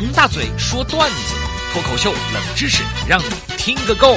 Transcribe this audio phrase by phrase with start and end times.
[0.00, 1.34] 王大嘴说段子，
[1.72, 3.24] 脱口秀冷知识，让你
[3.56, 4.14] 听个够。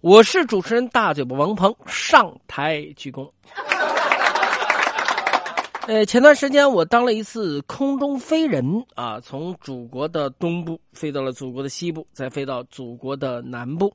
[0.00, 3.30] 我是主持人大嘴巴王鹏，上台鞠躬。
[5.86, 13.94] 呃，前段时间我当了一次空中飞人啊，从祖国的东部飞到了祖国的西部，再飞到祖国的南部。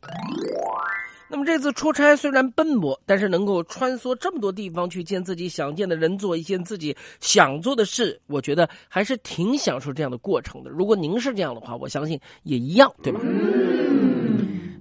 [1.31, 10.71] 那么这次出差虽然奔波，但是能够穿梭这么多地方去见自己想见的人，做一件自己想做的事，我觉得还是挺享受这样的过程的。
[10.71, 13.19] 如果您是这样的话，我相信也一样，对吧？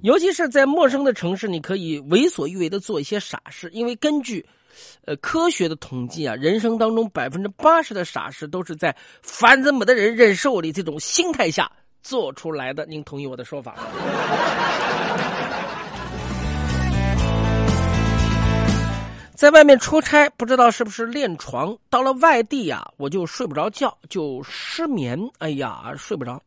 [0.02, 4.46] 尤其是在陌生的城市，你可以为所欲为的做一些傻事，因为根据，
[5.04, 11.70] 呃，科学的统计啊，人生当中百分之八十的傻事都是在反正没得人忍受的这种心态下
[12.00, 12.86] 做出来的。
[12.86, 13.82] 您同意我的说法吗？
[19.38, 25.16] 在外面出差，不知道是不是练床，到了外地呀，我就睡不着觉，就失眠。
[25.38, 26.42] 哎呀，睡不着。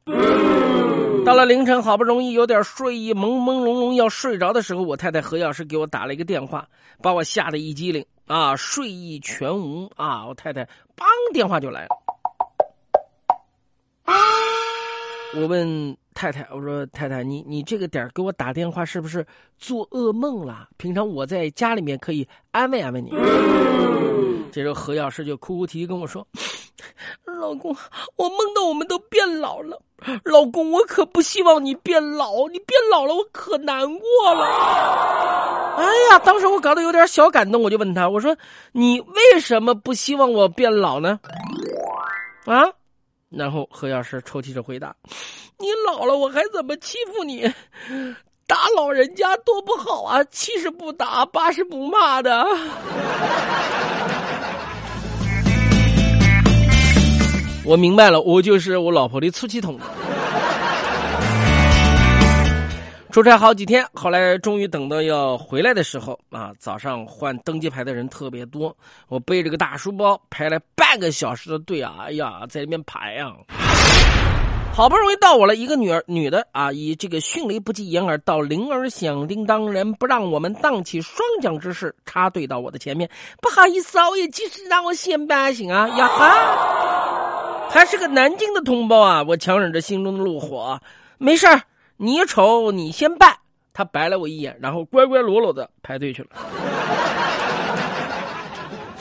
[1.25, 6.67] 到了凌晨，好不容易有点睡意，朦朦胧胧要睡着的时候，我太太何老师给我打了一个电话，
[7.01, 10.25] 把我吓得一激灵啊，睡意全无啊！
[10.27, 10.65] 我太太
[10.97, 11.89] 梆，电话就来了。
[15.33, 19.25] 我问太太：“我说太太，你你这个点给我打电话，是不是
[19.57, 20.67] 做噩梦了？
[20.77, 23.09] 平常我在家里面可以安慰安慰你。”
[24.53, 26.23] 这时候何老师就哭哭啼啼跟我说
[27.25, 27.75] ：“老公，
[28.17, 29.81] 我梦到我们都变老了。
[30.23, 34.45] 老公，我可不希望你变老，你变老了我可难过了。”
[35.75, 38.37] 哎呀，当时我搞得有点小感动，我就问他：“我说
[38.73, 41.19] 你为什么不希望我变老呢？”
[42.45, 42.61] 啊？
[43.31, 44.93] 然后何老师抽泣着回答
[45.57, 47.49] ：“你老了，我还怎么欺负你？
[48.45, 50.21] 打老人家多不好啊！
[50.25, 52.45] 七十不打，八十不骂的。
[57.63, 59.79] ”我明白了，我就是我老婆的出气筒。
[63.11, 68.73] 出差好几天，后来终于等到要回来的时候啊，早上换登机牌的人特别多，
[69.09, 70.57] 我背着个大书包排了
[70.91, 73.31] 半个小时的队啊，哎呀，在里面排啊，
[74.75, 83.09] 好不容易到我了，一个女儿女的啊，以这个迅雷不及掩耳盗铃儿响叮当人不让我们荡起双桨之势插队到我的前面，
[83.41, 90.77] 不好意思啊，我也及时让我先办行啊， 呀哈，还是个南京的同胞啊，我强忍着心中的怒火，
[91.17, 91.47] 没事。
[91.95, 93.33] 你丑，你先办。
[93.71, 96.31] 他白了我一眼，然后乖乖裸裸的排队去了。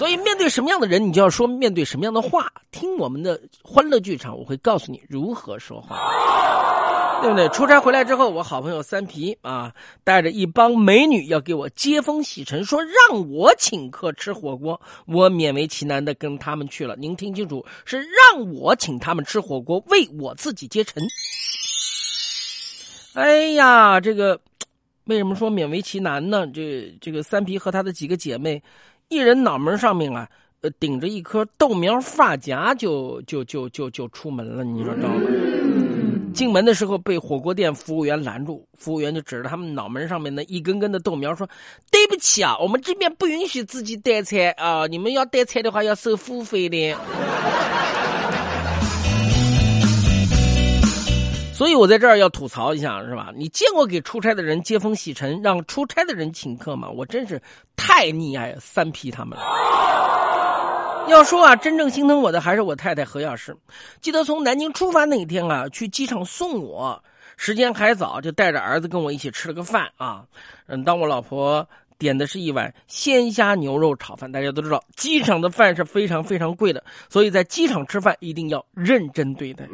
[0.01, 2.51] 所以，面对什么样的人，你就要说面对什么样的话。
[2.71, 7.47] 听我们的欢乐剧场，我会告诉你如何说话，对不对？
[7.51, 9.71] 出差回来之后，我好朋友三皮啊，
[10.03, 14.81] 带着一帮美女要给我接风洗尘，说让我请客吃火锅。
[15.07, 16.97] 我勉为其难的跟他们去了。
[16.97, 21.07] 您听清楚，是让我请他们吃火锅，为我自己接尘。
[23.13, 24.41] 哎呀，这个
[25.05, 26.47] 为什么说勉为其难呢？
[26.47, 28.63] 这这个三皮和他的几个姐妹，
[29.11, 30.27] 一人脑门上面啊，
[30.63, 34.63] 呃，顶着一颗豆苗发夹，就就就就就出门了。
[34.63, 35.21] 你说知道吗？
[36.33, 41.45] 进门的时候被火锅店服务员拦住，服务员就指着他们脑门上面那一根根的豆苗说
[41.91, 46.97] ：“对不起啊，我们这边不允许自己带菜啊，你们要带菜的话要收服务费的。”
[51.61, 53.31] 所以我在这儿要吐槽一下，是吧？
[53.37, 56.89] 你见过给出差的人接风洗尘，让出差的人请客吗？
[56.89, 57.39] 我真是
[57.77, 59.45] 太溺爱三皮他们了。
[61.11, 63.55] 要说啊，真正心疼我的还是我太太何老师。
[64.01, 67.05] 记得从南京出发那一天啊，去机场送我，
[67.37, 70.25] 时间还早，就带着儿子跟我一起吃了个饭啊。
[70.67, 74.33] 嗯，当我老婆点的是一碗鲜虾牛肉炒饭。
[74.33, 79.69] 大家都知道，机场的饭是非常非常贵的，所以在机场吃饭一定要认真对待。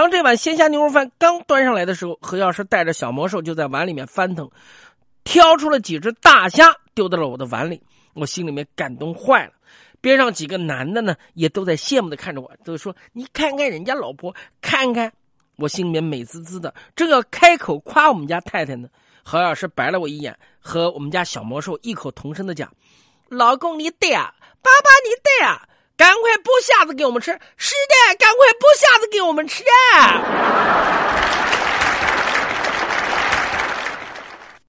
[0.00, 4.50] 当这碗鲜虾牛肉饭刚端上来的时候，何药师带着小魔兽就在碗里面翻腾，
[5.24, 7.82] 挑出了几只大虾丢到了我的碗里，
[8.14, 9.52] 我心里面感动坏了。
[10.00, 15.12] 边上几个男的呢，也都在羡慕的看着我，都说：“你看看人家老婆，看看。”
[15.56, 18.88] 我心里面美滋滋的，正要开口夸我们家太太呢，
[19.22, 22.72] 何老师白了我一眼，和我们家小魔兽异口同声的讲
[23.28, 25.68] ：“老公你对啊，爸爸你对啊。”
[26.00, 27.30] 赶快剥虾子给我们吃！
[27.58, 29.62] 是的，赶快剥虾子给我们吃
[29.92, 31.49] 啊！